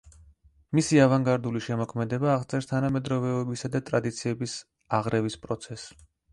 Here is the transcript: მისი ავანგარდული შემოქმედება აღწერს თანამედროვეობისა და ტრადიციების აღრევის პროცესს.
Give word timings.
მისი 0.77 0.97
ავანგარდული 1.03 1.61
შემოქმედება 1.65 2.33
აღწერს 2.37 2.69
თანამედროვეობისა 2.73 3.73
და 3.77 3.85
ტრადიციების 3.93 4.59
აღრევის 5.01 5.41
პროცესს. 5.49 5.97